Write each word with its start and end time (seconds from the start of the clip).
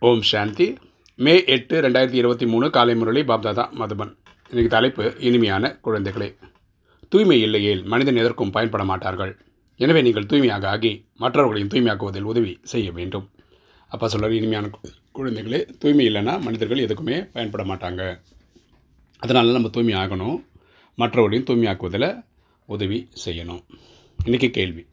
ஓம் 0.00 0.22
சாந்தி. 0.22 0.74
மே 1.16 1.44
எட்டு 1.44 1.80
ரெண்டாயிரத்தி 1.80 2.12
இருபத்தி 2.12 2.46
மூணு 2.46 2.70
காலை 2.70 2.94
முரளி 2.94 3.20
பாப்தாதா 3.20 3.68
மதுபன். 3.70 4.16
இன்றைக்கு 4.48 4.68
தலைப்பு 4.68 5.14
இனிமையான 5.18 5.78
குழந்தைகளே. 5.84 6.36
தூய்மை 7.08 7.42
இல்லையேல் 7.42 7.84
மனிதன் 7.84 8.16
எதற்கும் 8.16 8.50
பயன்பட 8.50 8.84
மாட்டார்கள். 8.84 9.36
எனவே 9.76 10.02
நீங்கள் 10.02 10.26
தூய்மையாக 10.26 10.68
ஆகி 10.68 11.04
மற்றவர்களையும் 11.16 11.68
தூய்மையாக்குவதில் 11.68 12.20
உதவி 12.20 12.58
செய்ய 12.62 12.92
வேண்டும். 12.92 13.30
அப்பா 13.88 14.08
சொல்கிறார் 14.08 14.34
இனிமையான 14.34 14.66
கு- 14.66 15.18
குழந்தைகளே 15.18 15.78
தூய்மை 15.78 16.06
இல்லைன்னா 16.06 16.40
மனிதர்கள் 16.40 16.86
எதுக்குமே 16.86 17.28
பயன்பட 17.32 17.64
மாட்டாங்க. 17.64 18.20
அதனால 19.18 19.52
நம்ம 19.52 19.68
தூய்மை 19.68 19.94
ஆகணும். 19.94 20.44
மற்றவர்களையும் 20.94 21.46
தூய்மையாக்குவதில் 21.46 22.24
உதவி 22.66 23.08
செய்யணும். 23.24 23.64
இன்றைக்கி 24.24 24.50
கேள்வி. 24.50 24.86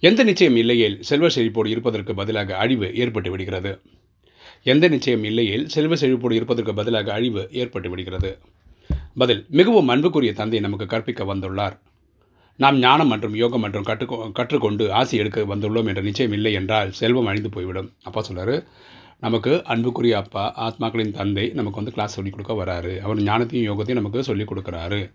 எந்த 0.00 0.24
நிச்சயம் 0.24 0.56
இல்லையேல் 0.56 1.02
செல்வ 1.02 1.28
செழிப்போடு 1.28 1.70
இருப்பதற்கு 1.70 2.14
பதிலாக 2.14 2.56
அழிவு 2.56 2.94
ஏற்பட்டு 2.94 3.30
விடுகிறது? 3.30 3.80
எந்த 4.64 4.88
நிச்சயம் 4.88 5.24
இல்லையில் 5.24 5.64
செல்வ 5.66 5.94
செழிப்போடு 5.94 6.32
இருப்பதற்கு 6.32 6.74
பதிலாக 6.74 7.12
அழிவு 7.12 7.48
ஏற்பட்டு 7.52 7.90
விடுகிறது. 7.90 8.38
பதில் 9.16 9.46
மிகவும் 9.48 9.88
அன்புக்குரிய 9.88 10.32
தந்தை 10.32 10.60
நமக்கு 10.60 10.86
கற்பிக்க 10.86 11.24
வந்துள்ளார். 11.24 11.78
நாம் 12.56 12.78
ஞானம் 12.78 13.08
மற்றும் 13.08 13.34
யோகம் 13.34 13.60
மற்றும் 13.60 13.84
கற்றுக்கொ 13.84 14.32
கற்றுக்கொண்டு 14.32 14.92
ஆசி 14.92 15.16
எடுக்க 15.16 15.40
வந்துள்ளோம் 15.40 15.86
என்ற 15.86 16.00
நிச்சயம் 16.00 16.32
இல்லை 16.32 16.52
என்றால் 16.52 16.92
செல்வம் 16.92 17.26
அழிந்து 17.26 17.48
போய்விடும். 17.48 17.92
அப்பா 18.02 18.24
சொல்றாரு 18.28 18.64
நமக்கு 19.20 19.64
அன்புக்குரிய 19.64 20.16
அப்பா 20.16 20.44
ஆத்மாக்களின் 20.56 21.12
தந்தை 21.12 21.48
நமக்கு 21.48 21.76
வந்து 21.76 21.92
கிளாஸ் 21.92 22.14
சொல்லிக் 22.14 22.32
கொடுக்க 22.32 22.54
வராரு. 22.54 22.98
அவர் 23.00 23.18
ஞானத்தையும் 23.18 23.66
யோகத்தையும் 23.70 24.00
நமக்கு 24.00 24.24
சொல்லிக் 24.24 24.52
கொடுக்குறாரு. 24.52 25.10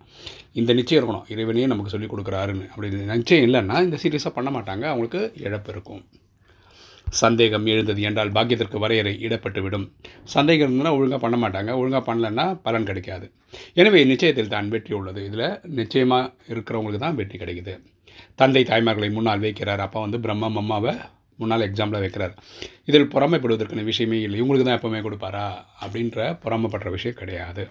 இந்த 0.54 0.74
நிச்சயம் 0.74 1.04
இருக்கணும் 1.04 1.32
இறைவனையும் 1.32 1.70
நமக்கு 1.70 1.92
சொல்லிக் 1.92 2.14
கொடுக்குறாருன்னு. 2.14 2.70
அப்படி 2.70 2.90
நிச்சயம் 2.90 3.46
இல்லைன்னா 3.48 3.84
இந்த 3.84 3.98
சீரியஸாக 4.04 4.30
பண்ண 4.30 4.50
மாட்டாங்க 4.50 4.86
அவங்களுக்கு 4.94 5.34
இழப்பு 5.38 5.72
இருக்கும். 5.72 6.06
சந்தேகம் 7.10 7.66
எழுந்தது 7.66 8.02
என்றால் 8.02 8.32
பாக்கியத்திற்கு 8.32 8.80
வரையறை 8.80 9.18
இடப்பட்டு 9.22 9.62
விடும் 9.62 9.92
சந்தேகம் 10.24 10.68
இருந்ததுன்னா 10.68 10.96
ஒழுங்காக 10.98 11.30
பண்ண 11.30 11.38
மாட்டாங்க. 11.38 11.78
ஒழுங்காக 11.78 12.14
பண்ணலன்னா 12.14 12.60
பலன் 12.62 12.84
கிடைக்காது. 12.84 13.32
எனவே 13.74 14.06
நிச்சயத்தில் 14.06 14.48
தான் 14.48 14.70
வெற்றி 14.70 14.94
உள்ளது. 14.94 15.26
இதில் 15.26 15.60
நிச்சயமாக 15.64 16.34
இருக்கிறவங்களுக்கு 16.50 17.06
தான் 17.06 17.16
வெற்றி 17.16 17.38
கிடைக்குது. 17.38 17.80
தந்தை 18.36 18.64
தாய்மார்களை 18.64 19.12
முன்னால் 19.12 19.40
வைக்கிறார். 19.40 19.78
அப்பா 19.78 20.00
வந்து 20.00 20.20
பிரம்மா 20.20 20.46
அம்மாவை 20.46 20.94
முன்னால் 21.36 21.62
எக்ஸாம்பிளாக 21.62 22.04
வைக்கிறார். 22.06 22.34
இதில் 22.86 23.12
பொறாமைப்படுவதற்கான 23.14 23.84
விஷயமே 23.84 24.22
இல்லை. 24.22 24.40
இவங்களுக்கு 24.40 24.68
தான் 24.68 24.80
எப்போவுமே 24.80 25.02
கொடுப்பாரா? 25.02 25.66
அப்படின்ற 25.82 26.40
பொறாமைப்படுற 26.44 26.90
விஷயம் 26.90 27.16
கிடையாது. 27.16 27.70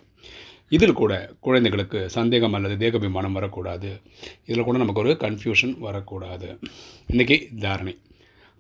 இதில் 0.69 0.93
கூட 0.93 1.31
குழந்தைகளுக்கு 1.41 2.11
சந்தேகம் 2.11 2.53
அல்லது 2.53 2.77
தேகபிமானம் 2.77 3.33
வரக்கூடாது. 3.33 4.01
இதில் 4.47 4.65
கூட 4.65 4.79
நமக்கு 4.79 5.01
ஒரு 5.01 5.11
கன்ஃபியூஷன் 5.11 5.79
வரக்கூடாது. 5.79 6.59
இன்றைக்கி 7.11 7.59
தாரணை. 7.59 7.97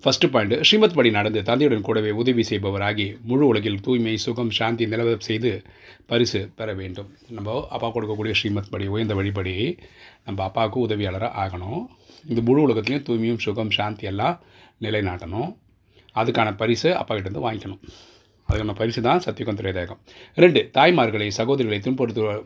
ஃபர்ஸ்ட் 0.02 0.30
பாயிண்ட் 0.30 0.54
ஸ்ரீமத் 0.60 0.94
படி 0.94 1.10
நடந்து 1.10 1.42
தந்தையுடன் 1.42 1.80
கூடவே 1.80 2.10
உதவி 2.10 2.42
செய்பவராகி 2.48 3.20
முழு 3.22 3.46
உலகில் 3.46 3.80
தூய்மை 3.80 4.16
சுகம் 4.16 4.50
சாந்தி 4.50 4.86
நிலவ 4.86 5.14
செய்து 5.18 5.62
பரிசு 6.06 6.50
பெற 6.56 6.74
வேண்டும். 6.74 7.08
நம்ம 7.28 7.66
அப்பா 7.70 7.88
கொடுக்கக்கூடிய 7.88 8.30
ஸ்ரீமத் 8.30 8.70
படி 8.70 8.86
உயர்ந்த 8.86 9.14
வழிபடி 9.14 9.78
நம்ம 10.24 10.42
அப்பாவுக்கு 10.42 10.80
உதவியாளராக 10.86 11.32
ஆகணும். 11.44 11.84
இந்த 12.26 12.40
முழு 12.40 12.68
உலகத்துலேயும் 12.68 13.06
தூய்மையும் 13.08 13.38
சுகம் 13.38 13.70
சாந்தி 13.70 14.06
எல்லாம் 14.06 14.42
நிலைநாட்டணும். 14.80 15.56
அதுக்கான 16.14 16.56
பரிசு 16.56 16.96
அப்பா 16.96 17.14
கிட்டேருந்து 17.14 17.46
வாங்கிக்கணும். 17.48 17.82
அதுக்கான 18.48 18.74
பரிசு 18.74 19.02
தான் 19.02 19.22
சத்தியகுந்திரதாயகம் 19.24 20.02
ரெண்டு 20.34 20.70
தாய்மார்களை 20.74 21.30
சகோதரிகளை 21.36 21.80
துன்புறுத்து 21.86 22.42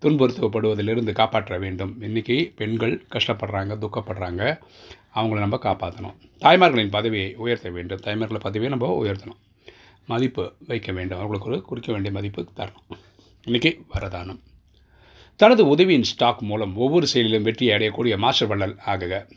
துன்புறுத்தப்படுவதிலிருந்து 0.00 1.12
காப்பாற்ற 1.12 1.58
வேண்டும். 1.58 2.02
இன்றைக்கி 2.02 2.52
பெண்கள் 2.56 3.04
கஷ்டப்படுறாங்க 3.12 3.78
துக்கப்படுறாங்க. 3.78 4.60
அவங்கள 5.14 5.38
நம்ம 5.38 5.58
காப்பாற்றணும் 5.62 6.14
தாய்மார்களின் 6.40 6.90
பதவியை 6.90 7.34
உயர்த்த 7.34 7.70
வேண்டும். 7.70 8.00
தாய்மார்களை 8.00 8.38
பதவியை 8.38 8.68
நம்ம 8.68 9.04
உயர்த்தணும். 9.04 9.68
மதிப்பு 10.06 10.52
வைக்க 10.66 10.92
வேண்டும். 10.92 11.18
அவர்களுக்கு 11.18 11.50
ஒரு 11.50 11.62
குறிக்க 11.62 11.92
வேண்டிய 11.92 12.14
மதிப்பு 12.14 12.48
தரணும். 12.56 12.98
இன்றைக்கி 13.44 13.80
வரதானம். 13.94 14.38
தனது 15.36 15.68
உதவியின் 15.68 16.02
ஸ்டாக் 16.02 16.42
மூலம் 16.42 16.76
ஒவ்வொரு 16.76 17.06
செயலிலும் 17.06 17.42
வெற்றி 17.42 17.68
அடையக்கூடிய 17.68 18.18
மாஸ்டர் 18.18 18.48
வள்ளல் 18.48 18.76
ஆகுக. 18.86 19.30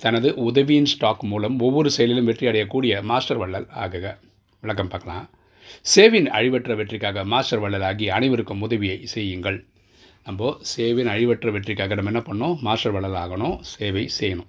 தனது 0.00 0.34
உதவியின் 0.34 0.84
ஸ்டாக் 0.84 1.24
மூலம் 1.24 1.60
ஒவ்வொரு 1.60 1.90
செயலிலும் 1.90 2.24
வெற்றி 2.24 2.46
அடையக்கூடிய 2.46 3.02
மாஸ்டர் 3.02 3.38
வள்ளல் 3.38 3.68
ஆகுக. 3.76 4.18
விளக்கம் 4.60 4.88
பார்க்கலாம். 4.88 5.30
சேவின் 5.82 6.30
அழிவற்ற 6.30 6.76
வெற்றிக்காக 6.76 7.24
மாஸ்டர் 7.24 7.58
வள்ளல் 7.58 7.82
ஆகி 7.82 8.10
அனைவருக்கும் 8.10 8.60
உதவியை 8.60 9.06
செய்யுங்கள். 9.06 9.69
நம்ம 10.30 10.56
சேவின் 10.60 11.08
அழிவற்ற 11.08 11.50
வெற்றிக்காக 11.50 11.94
நம்ம 11.94 12.20
என்ன 12.20 12.22
பண்ணோம் 12.26 12.60
மாஸ்டர் 12.60 12.94
வளராகணும் 12.94 13.58
சேவை 13.60 14.10
செய்யணும். 14.20 14.46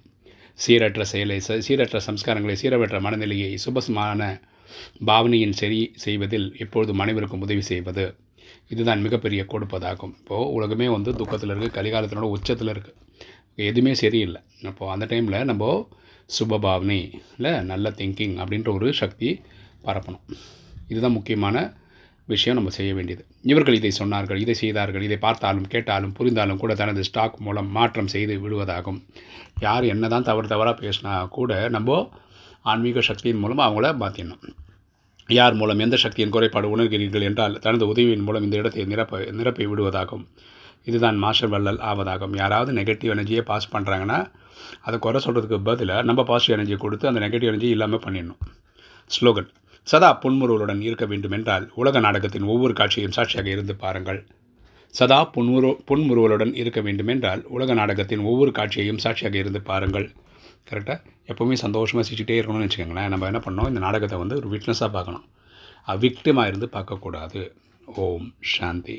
சீரற்ற 0.66 1.02
செயலை 1.02 1.40
ச- 1.48 1.62
சீரற்ற 1.68 2.00
சம்ஸ்காரங்களை 2.06 2.56
சீரற்ற 2.62 3.00
மனநிலையை 3.00 3.58
சுபசமான 3.66 4.40
பாவனையின் 5.04 5.52
சரி 5.52 5.92
செய்வதில் 5.94 6.54
எப்பொழுதும் 6.58 6.98
அனைவருக்கும் 6.98 7.40
உதவி 7.40 7.60
செய்வது. 7.60 8.14
இதுதான் 8.68 9.00
மிகப்பெரிய 9.00 9.44
கொடுப்பதாகும். 9.48 10.14
இப்போது 10.18 10.52
உலகமே 10.52 10.88
வந்து 10.88 11.14
துக்கத்தில் 11.14 11.50
இருக்குது 11.50 11.74
கலிகாலத்தினோட 11.74 12.20
உச்சத்தில் 12.20 12.68
இருக்குது 12.68 12.94
எதுவுமே 13.56 13.94
சரியில்லை. 13.94 14.40
அப்போது 14.64 14.92
அந்த 14.92 15.06
டைமில் 15.06 15.44
நம்ம 15.44 15.88
சுபபாவனையில் 16.40 17.62
நல்ல 17.62 17.90
திங்கிங் 17.90 18.38
அப்படின்ற 18.38 18.74
ஒரு 18.74 18.92
சக்தி 18.92 19.40
பரப்பணும். 19.84 20.20
இதுதான் 20.88 21.12
முக்கியமான 21.12 21.76
விஷயம் 22.34 22.58
நம்ம 22.58 22.72
செய்ய 22.78 22.90
வேண்டியது. 22.96 23.22
இவர்கள் 23.52 23.78
இதை 23.80 23.90
சொன்னார்கள் 24.00 24.40
இதை 24.44 24.54
செய்தார்கள் 24.62 25.06
இதை 25.08 25.18
பார்த்தாலும் 25.26 25.68
கேட்டாலும் 25.74 26.14
புரிந்தாலும் 26.18 26.60
கூட 26.62 26.72
தனது 26.80 27.02
ஸ்டாக் 27.08 27.38
மூலம் 27.46 27.70
மாற்றம் 27.76 28.10
செய்து 28.14 28.34
விடுவதாகும். 28.44 28.98
யார் 29.66 29.86
என்ன 29.92 30.08
தான் 30.14 30.28
தவறு 30.30 30.48
தவறாக 30.54 30.76
பேசினா 30.82 31.14
கூட 31.38 31.60
நம்ம 31.76 31.98
ஆன்மீக 32.72 33.02
சக்தியின் 33.10 33.42
மூலம் 33.44 33.64
அவங்கள 33.66 33.88
மாற்றிடணும் 34.02 34.42
யார் 35.28 35.54
மூலம் 35.60 35.82
எந்த 35.84 35.96
சக்தியின் 36.04 36.32
குறைபாடு 36.34 36.68
உணர்கிறீர்கள் 36.74 37.26
என்றால் 37.28 37.54
தனது 37.64 37.84
உதவியின் 37.92 38.24
மூலம் 38.26 38.44
இந்த 38.46 38.56
இடத்தை 38.62 38.84
நிரப்ப 38.92 39.20
நிரப்பி 39.38 39.64
விடுவதாகும். 39.70 40.24
இதுதான் 40.88 41.18
மாஸ்டர் 41.24 41.52
வள்ளல் 41.52 41.80
ஆவதாகும். 41.90 42.34
யாராவது 42.40 42.70
நெகட்டிவ் 42.78 43.12
எனர்ஜியை 43.14 43.42
பாஸ் 43.50 43.72
பண்ணுறாங்கன்னா 43.74 44.18
அதை 44.86 44.96
குறை 45.04 45.20
சொல்கிறதுக்கு 45.26 45.58
பதிலாக 45.68 46.06
நம்ம 46.08 46.20
பாசிட்டிவ் 46.30 46.56
எனர்ஜி 46.56 46.76
கொடுத்து 46.84 47.08
அந்த 47.10 47.20
நெகட்டிவ் 47.24 47.50
எனர்ஜி 47.52 47.68
இல்லாமல் 47.74 48.02
பண்ணிடணும். 48.06 48.40
ஸ்லோகன் 49.10 49.50
சதா 49.88 50.18
புன்முறுவலுடன் 50.22 50.80
இருக்க 50.80 51.06
வேண்டுமென்றால் 51.06 51.72
உலக 51.74 52.00
நாடகத்தின் 52.00 52.42
ஒவ்வொரு 52.42 52.72
காட்சியும் 52.72 53.10
சாட்சியாக 53.10 53.48
இருந்து 53.48 53.74
பாருங்கள். 53.76 54.20
சதா 54.94 55.18
புன்முறு 55.24 55.70
புன்முறுவலுடன் 55.88 56.52
இருக்க 56.54 56.80
வேண்டுமென்றால் 56.80 57.42
உலக 57.46 57.74
நாடகத்தின் 57.74 58.22
ஒவ்வொரு 58.30 58.50
காட்சியையும் 58.50 58.98
சாட்சியாக 58.98 59.36
இருந்து 59.38 59.60
பாருங்கள். 59.62 60.06
கரெக்டாக 60.70 60.98
எப்போவுமே 61.26 61.52
சந்தோஷமாக 61.52 62.04
சிரிச்சுட்டே 62.08 62.36
இருக்கணும்னு 62.40 62.66
வச்சுக்கோங்களேன். 62.66 63.08
நம்ம 63.08 63.26
என்ன 63.26 63.40
பண்ணோம்? 63.46 63.68
இந்த 63.68 63.80
நாடகத்தை 63.80 64.18
வந்து 64.18 64.36
ஒரு 64.36 64.48
விட்னஸாக 64.54 64.90
பார்க்கணும். 64.96 65.26
விக்டிமாக 66.04 66.46
இருந்து 66.46 66.68
பார்க்கக்கூடாது. 66.72 67.42
ஓம் 67.86 68.34
சாந்தி. 68.40 68.96